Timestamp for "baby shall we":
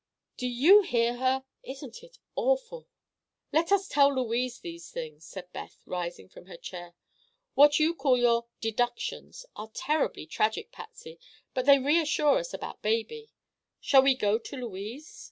12.81-14.15